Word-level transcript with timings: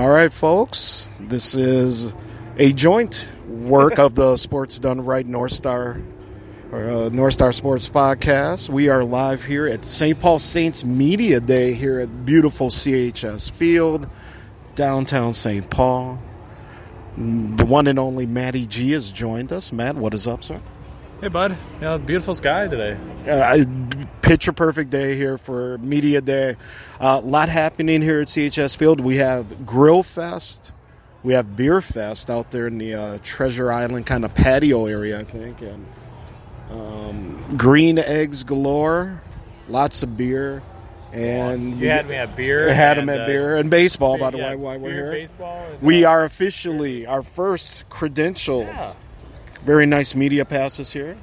All 0.00 0.08
right, 0.08 0.32
folks. 0.32 1.12
This 1.20 1.54
is 1.54 2.14
a 2.56 2.72
joint 2.72 3.28
work 3.46 3.98
of 3.98 4.14
the 4.14 4.36
Sports 4.38 4.78
Done 4.78 5.04
Right 5.04 5.26
North 5.26 5.52
Star 5.52 6.00
or 6.72 6.88
uh, 6.88 7.08
North 7.10 7.34
Star 7.34 7.52
Sports 7.52 7.86
Podcast. 7.86 8.70
We 8.70 8.88
are 8.88 9.04
live 9.04 9.44
here 9.44 9.66
at 9.66 9.84
St. 9.84 10.18
Paul 10.18 10.38
Saints 10.38 10.84
Media 10.84 11.38
Day 11.38 11.74
here 11.74 12.00
at 12.00 12.24
beautiful 12.24 12.68
CHS 12.68 13.50
Field, 13.50 14.08
downtown 14.74 15.34
St. 15.34 15.68
Paul. 15.68 16.18
The 17.18 17.66
one 17.66 17.86
and 17.86 17.98
only 17.98 18.24
Matty 18.24 18.66
G 18.66 18.92
has 18.92 19.12
joined 19.12 19.52
us. 19.52 19.70
Matt, 19.70 19.96
what 19.96 20.14
is 20.14 20.26
up, 20.26 20.42
sir? 20.42 20.62
Hey, 21.20 21.28
bud. 21.28 21.54
Yeah, 21.82 21.98
beautiful 21.98 22.34
sky 22.34 22.66
today. 22.66 22.98
Uh, 23.28 23.66
picture 24.22 24.54
perfect 24.54 24.88
day 24.88 25.16
here 25.16 25.36
for 25.36 25.76
Media 25.76 26.22
Day. 26.22 26.56
A 26.98 27.04
uh, 27.04 27.20
lot 27.20 27.50
happening 27.50 28.00
here 28.00 28.22
at 28.22 28.28
CHS 28.28 28.74
Field. 28.74 29.00
We 29.00 29.16
have 29.16 29.66
Grill 29.66 30.02
Fest. 30.02 30.72
We 31.22 31.34
have 31.34 31.56
Beer 31.56 31.82
Fest 31.82 32.30
out 32.30 32.52
there 32.52 32.66
in 32.66 32.78
the 32.78 32.94
uh, 32.94 33.18
Treasure 33.22 33.70
Island 33.70 34.06
kind 34.06 34.24
of 34.24 34.34
patio 34.34 34.86
area, 34.86 35.20
I 35.20 35.24
think. 35.24 35.60
And 35.60 35.86
um, 36.70 37.44
green 37.54 37.98
eggs 37.98 38.42
galore. 38.42 39.20
Lots 39.68 40.02
of 40.02 40.16
beer. 40.16 40.62
And 41.12 41.78
you 41.78 41.90
had 41.90 42.08
me 42.08 42.14
at 42.14 42.34
beer. 42.34 42.72
Had 42.72 42.96
and, 42.96 43.10
them 43.10 43.14
at 43.14 43.24
uh, 43.24 43.26
beer 43.26 43.56
and 43.56 43.70
baseball, 43.70 44.16
by 44.16 44.30
the 44.30 44.38
yeah, 44.38 44.50
way, 44.50 44.56
while 44.56 44.78
we're 44.78 44.90
here. 44.90 45.12
Baseball 45.12 45.66
We 45.82 46.06
uh, 46.06 46.10
are 46.12 46.24
officially 46.24 47.04
our 47.04 47.22
first 47.22 47.90
credentialed. 47.90 48.68
Yeah. 48.68 48.94
Very 49.64 49.86
nice 49.86 50.14
media 50.14 50.44
passes 50.44 50.92
here. 50.92 51.16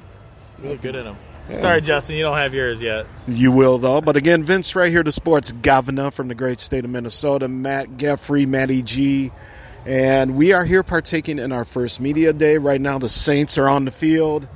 really 0.62 0.76
good 0.76 0.94
in 0.96 1.04
them. 1.04 1.16
Sorry, 1.56 1.80
Justin, 1.80 2.16
you 2.16 2.24
don't 2.24 2.36
have 2.36 2.52
yours 2.52 2.82
yet. 2.82 3.06
You 3.26 3.52
will, 3.52 3.78
though. 3.78 4.02
But 4.02 4.16
again, 4.16 4.44
Vince 4.44 4.76
right 4.76 4.90
here, 4.92 5.02
the 5.02 5.12
sports 5.12 5.50
governor 5.50 6.10
from 6.10 6.28
the 6.28 6.34
great 6.34 6.60
state 6.60 6.84
of 6.84 6.90
Minnesota, 6.90 7.48
Matt 7.48 7.96
Geffrey, 7.96 8.44
Matty 8.46 8.82
G. 8.82 9.32
And 9.86 10.36
we 10.36 10.52
are 10.52 10.66
here 10.66 10.82
partaking 10.82 11.38
in 11.38 11.50
our 11.50 11.64
first 11.64 12.02
media 12.02 12.34
day. 12.34 12.58
Right 12.58 12.80
now, 12.80 12.98
the 12.98 13.08
Saints 13.08 13.56
are 13.56 13.66
on 13.66 13.86
the 13.86 13.90
field, 13.90 14.46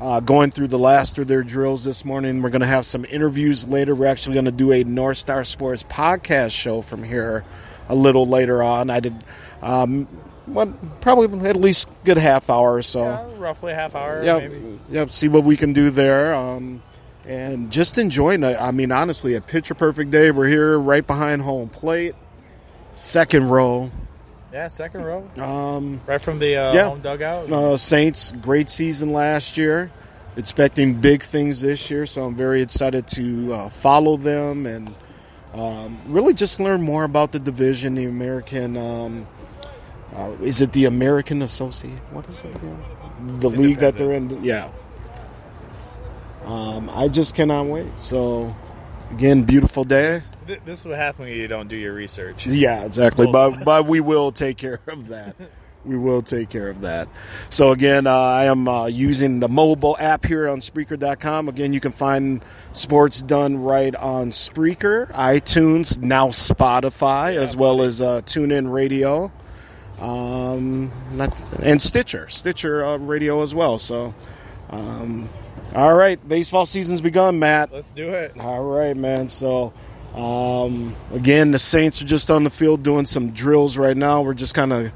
uh, 0.00 0.20
going 0.20 0.50
through 0.50 0.68
the 0.68 0.78
last 0.78 1.18
of 1.18 1.26
their 1.26 1.42
drills 1.42 1.84
this 1.84 2.02
morning. 2.02 2.40
We're 2.40 2.48
going 2.48 2.62
to 2.62 2.66
have 2.66 2.86
some 2.86 3.04
interviews 3.04 3.68
later. 3.68 3.94
We're 3.94 4.06
actually 4.06 4.32
going 4.34 4.46
to 4.46 4.50
do 4.50 4.72
a 4.72 4.84
North 4.84 5.18
Star 5.18 5.44
Sports 5.44 5.82
podcast 5.82 6.52
show 6.52 6.80
from 6.80 7.02
here 7.04 7.44
a 7.90 7.94
little 7.94 8.24
later 8.24 8.62
on. 8.62 8.88
I 8.88 9.00
did, 9.00 9.22
um, 9.60 10.08
what, 10.54 11.00
probably 11.00 11.48
at 11.48 11.56
least 11.56 11.88
good 12.04 12.16
half 12.18 12.48
hour 12.50 12.74
or 12.74 12.82
so. 12.82 13.02
Yeah, 13.04 13.26
roughly 13.38 13.72
a 13.72 13.74
half 13.74 13.94
hour, 13.94 14.22
Yep, 14.24 14.38
maybe. 14.42 14.78
yep. 14.90 15.12
See 15.12 15.28
what 15.28 15.44
we 15.44 15.56
can 15.56 15.72
do 15.72 15.90
there, 15.90 16.34
um, 16.34 16.82
and 17.26 17.70
just 17.70 17.98
enjoying 17.98 18.42
it. 18.42 18.56
I 18.60 18.70
mean, 18.70 18.90
honestly, 18.92 19.34
a 19.34 19.40
picture 19.40 19.74
perfect 19.74 20.10
day. 20.10 20.30
We're 20.30 20.48
here 20.48 20.78
right 20.78 21.06
behind 21.06 21.42
home 21.42 21.68
plate, 21.68 22.14
second 22.94 23.48
row. 23.50 23.90
Yeah, 24.52 24.68
second 24.68 25.04
row. 25.04 25.26
Um, 25.36 26.00
Right 26.06 26.20
from 26.20 26.38
the 26.38 26.56
uh, 26.56 26.72
Yeah. 26.74 26.84
home 26.88 27.00
dugout. 27.00 27.52
uh, 27.52 27.76
Saints, 27.76 28.32
great 28.40 28.70
season 28.70 29.12
last 29.12 29.58
year. 29.58 29.90
Expecting 30.36 30.94
big 30.94 31.22
things 31.22 31.60
this 31.62 31.90
year, 31.90 32.06
so 32.06 32.24
I'm 32.24 32.36
very 32.36 32.62
excited 32.62 33.08
to 33.08 33.52
uh, 33.52 33.68
follow 33.70 34.16
them 34.16 34.66
and 34.66 34.94
um, 35.52 35.98
really 36.06 36.32
just 36.32 36.60
learn 36.60 36.80
more 36.82 37.02
about 37.04 37.32
the 37.32 37.40
division, 37.40 37.96
the 37.96 38.04
American. 38.04 38.76
Uh, 40.14 40.32
is 40.42 40.60
it 40.60 40.72
the 40.72 40.86
American 40.86 41.42
Associate? 41.42 41.98
What 42.12 42.28
is 42.28 42.40
it 42.40 42.54
again? 42.56 42.82
The 43.40 43.50
league 43.50 43.78
that 43.78 43.96
they're 43.96 44.12
in. 44.12 44.42
Yeah. 44.42 44.70
Um, 46.44 46.88
I 46.90 47.08
just 47.08 47.34
cannot 47.34 47.66
wait. 47.66 47.86
So, 47.98 48.54
again, 49.10 49.42
beautiful 49.42 49.84
day. 49.84 50.20
Th- 50.46 50.60
this 50.64 50.80
is 50.80 50.86
what 50.86 50.96
happens 50.96 51.28
when 51.28 51.36
you 51.36 51.46
don't 51.46 51.68
do 51.68 51.76
your 51.76 51.92
research. 51.92 52.46
Yeah, 52.46 52.84
exactly. 52.84 53.26
But 53.30 53.64
but 53.64 53.86
we 53.86 54.00
will 54.00 54.32
take 54.32 54.56
care 54.56 54.80
of 54.86 55.08
that. 55.08 55.36
We 55.84 55.96
will 55.96 56.22
take 56.22 56.48
care 56.50 56.68
of 56.68 56.80
that. 56.82 57.08
So 57.50 57.70
again, 57.70 58.06
uh, 58.06 58.14
I 58.14 58.44
am 58.46 58.66
uh, 58.68 58.86
using 58.86 59.40
the 59.40 59.48
mobile 59.48 59.96
app 59.98 60.26
here 60.26 60.48
on 60.48 60.60
Spreaker.com. 60.60 61.48
Again, 61.48 61.72
you 61.72 61.80
can 61.80 61.92
find 61.92 62.44
Sports 62.72 63.22
Done 63.22 63.58
Right 63.58 63.94
on 63.94 64.30
Spreaker, 64.30 65.10
iTunes, 65.12 65.98
now 66.00 66.28
Spotify, 66.28 67.36
as 67.36 67.56
well 67.56 67.80
as 67.80 68.02
uh, 68.02 68.20
TuneIn 68.22 68.70
Radio, 68.70 69.32
um, 70.00 70.92
and 71.62 71.80
Stitcher, 71.80 72.28
Stitcher 72.28 72.84
uh, 72.84 72.98
Radio 72.98 73.42
as 73.42 73.54
well. 73.54 73.78
So, 73.78 74.14
um, 74.70 75.28
all 75.74 75.94
right, 75.94 76.26
baseball 76.28 76.66
season's 76.66 77.00
begun, 77.00 77.38
Matt. 77.38 77.72
Let's 77.72 77.90
do 77.90 78.10
it. 78.10 78.38
All 78.38 78.64
right, 78.64 78.96
man. 78.96 79.28
So, 79.28 79.72
um, 80.14 80.96
again, 81.12 81.50
the 81.50 81.58
Saints 81.58 82.00
are 82.00 82.06
just 82.06 82.30
on 82.30 82.44
the 82.44 82.50
field 82.50 82.82
doing 82.82 83.06
some 83.06 83.30
drills 83.30 83.76
right 83.76 83.96
now. 83.96 84.22
We're 84.22 84.34
just 84.34 84.54
kind 84.54 84.72
of 84.72 84.92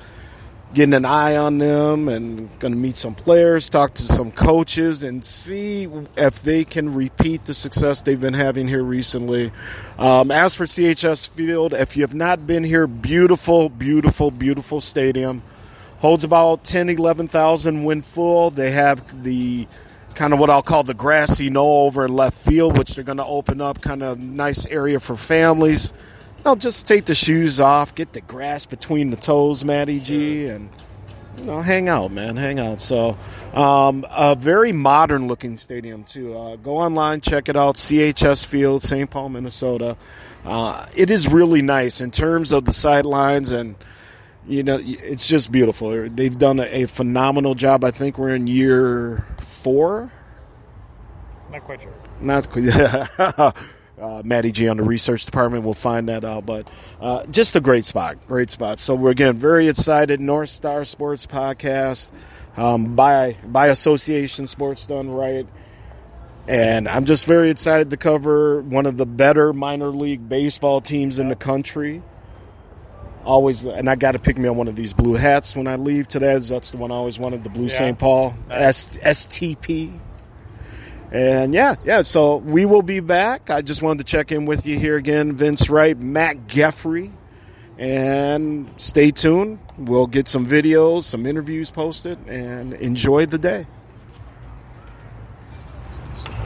getting 0.74 0.94
an 0.94 1.04
eye 1.04 1.36
on 1.36 1.58
them 1.58 2.08
and 2.08 2.48
going 2.58 2.72
to 2.72 2.78
meet 2.78 2.96
some 2.96 3.14
players, 3.14 3.68
talk 3.68 3.94
to 3.94 4.02
some 4.02 4.32
coaches, 4.32 5.02
and 5.02 5.24
see 5.24 5.88
if 6.16 6.42
they 6.42 6.64
can 6.64 6.94
repeat 6.94 7.44
the 7.44 7.54
success 7.54 8.02
they've 8.02 8.20
been 8.20 8.34
having 8.34 8.68
here 8.68 8.82
recently. 8.82 9.52
Um, 9.98 10.30
as 10.30 10.54
for 10.54 10.64
CHS 10.64 11.28
Field, 11.28 11.74
if 11.74 11.96
you 11.96 12.02
have 12.02 12.14
not 12.14 12.46
been 12.46 12.64
here, 12.64 12.86
beautiful, 12.86 13.68
beautiful, 13.68 14.30
beautiful 14.30 14.80
stadium. 14.80 15.42
Holds 15.98 16.24
about 16.24 16.64
10, 16.64 16.88
11,000 16.88 17.84
when 17.84 18.02
full. 18.02 18.50
They 18.50 18.72
have 18.72 19.22
the 19.22 19.68
kind 20.14 20.32
of 20.32 20.38
what 20.38 20.50
I'll 20.50 20.62
call 20.62 20.82
the 20.82 20.94
grassy 20.94 21.48
knoll 21.48 21.86
over 21.86 22.04
in 22.06 22.14
left 22.14 22.38
field, 22.38 22.76
which 22.76 22.94
they're 22.94 23.04
going 23.04 23.18
to 23.18 23.24
open 23.24 23.60
up, 23.60 23.80
kind 23.80 24.02
of 24.02 24.18
nice 24.18 24.66
area 24.66 25.00
for 25.00 25.16
families. 25.16 25.92
No, 26.44 26.56
just 26.56 26.86
take 26.86 27.04
the 27.04 27.14
shoes 27.14 27.60
off, 27.60 27.94
get 27.94 28.12
the 28.12 28.20
grass 28.20 28.66
between 28.66 29.10
the 29.10 29.16
toes, 29.16 29.64
Matty 29.64 30.00
G, 30.00 30.46
and 30.46 30.70
you 31.38 31.44
know, 31.44 31.60
hang 31.60 31.88
out, 31.88 32.10
man, 32.10 32.36
hang 32.36 32.58
out. 32.58 32.80
So, 32.80 33.16
um, 33.54 34.04
a 34.10 34.34
very 34.34 34.72
modern 34.72 35.28
looking 35.28 35.56
stadium 35.56 36.04
too. 36.04 36.36
Uh, 36.36 36.56
go 36.56 36.78
online, 36.78 37.20
check 37.20 37.48
it 37.48 37.56
out. 37.56 37.76
CHS 37.76 38.44
Field, 38.44 38.82
St. 38.82 39.08
Paul, 39.08 39.28
Minnesota. 39.28 39.96
Uh, 40.44 40.86
it 40.96 41.10
is 41.10 41.28
really 41.28 41.62
nice 41.62 42.00
in 42.00 42.10
terms 42.10 42.52
of 42.52 42.64
the 42.64 42.72
sidelines 42.72 43.52
and 43.52 43.76
you 44.46 44.64
know, 44.64 44.80
it's 44.82 45.28
just 45.28 45.52
beautiful. 45.52 46.08
They've 46.08 46.36
done 46.36 46.58
a, 46.58 46.82
a 46.82 46.86
phenomenal 46.86 47.54
job. 47.54 47.84
I 47.84 47.92
think 47.92 48.18
we're 48.18 48.34
in 48.34 48.48
year 48.48 49.24
four. 49.38 50.12
Not 51.52 51.62
quite 51.62 51.80
sure. 51.82 51.94
Not 52.20 52.50
qu- 52.50 52.68
uh, 54.00 54.22
Matty 54.24 54.52
G 54.52 54.68
on 54.68 54.76
the 54.78 54.82
research 54.82 55.24
department 55.24 55.64
will 55.64 55.74
find 55.74 56.08
that 56.08 56.24
out, 56.24 56.46
but 56.46 56.68
uh, 57.00 57.24
just 57.26 57.54
a 57.56 57.60
great 57.60 57.84
spot, 57.84 58.16
great 58.26 58.50
spot. 58.50 58.78
So 58.78 58.94
we're 58.94 59.10
again 59.10 59.36
very 59.36 59.68
excited. 59.68 60.20
North 60.20 60.50
Star 60.50 60.84
Sports 60.84 61.26
Podcast 61.26 62.10
um, 62.56 62.96
by 62.96 63.36
by 63.44 63.66
association, 63.68 64.46
Sports 64.46 64.86
Done 64.86 65.10
Right, 65.10 65.46
and 66.48 66.88
I'm 66.88 67.04
just 67.04 67.26
very 67.26 67.50
excited 67.50 67.90
to 67.90 67.96
cover 67.96 68.60
one 68.62 68.86
of 68.86 68.96
the 68.96 69.06
better 69.06 69.52
minor 69.52 69.88
league 69.88 70.28
baseball 70.28 70.80
teams 70.80 71.18
in 71.18 71.28
the 71.28 71.36
country. 71.36 72.02
Always, 73.24 73.62
and 73.64 73.88
I 73.88 73.94
got 73.94 74.12
to 74.12 74.18
pick 74.18 74.36
me 74.36 74.48
on 74.48 74.56
one 74.56 74.66
of 74.66 74.74
these 74.74 74.92
blue 74.92 75.14
hats 75.14 75.54
when 75.54 75.68
I 75.68 75.76
leave 75.76 76.08
today. 76.08 76.36
That's 76.38 76.72
the 76.72 76.76
one 76.76 76.90
I 76.90 76.96
always 76.96 77.20
wanted, 77.20 77.44
the 77.44 77.50
blue 77.50 77.66
Yeah. 77.66 77.68
St. 77.68 77.98
Paul 77.98 78.34
S- 78.50 78.98
STP. 78.98 80.00
And 81.12 81.52
yeah, 81.52 81.74
yeah. 81.84 82.02
So 82.02 82.36
we 82.36 82.64
will 82.64 82.82
be 82.82 83.00
back. 83.00 83.50
I 83.50 83.60
just 83.60 83.82
wanted 83.82 84.06
to 84.06 84.10
check 84.10 84.32
in 84.32 84.46
with 84.46 84.66
you 84.66 84.78
here 84.78 84.96
again, 84.96 85.34
Vince 85.34 85.68
Wright, 85.68 85.96
Matt 85.96 86.46
Geffrey, 86.48 87.12
and 87.78 88.68
stay 88.78 89.10
tuned. 89.10 89.58
We'll 89.76 90.06
get 90.06 90.26
some 90.26 90.46
videos, 90.46 91.02
some 91.02 91.26
interviews 91.26 91.70
posted, 91.70 92.18
and 92.26 92.72
enjoy 92.74 93.26
the 93.26 93.38
day. 93.38 93.66